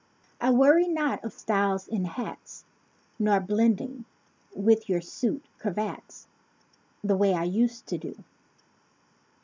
[0.41, 2.65] I worry not of styles in hats;
[3.19, 4.05] Nor blending
[4.55, 6.25] with your suit cravats
[7.03, 8.23] The way I used to do.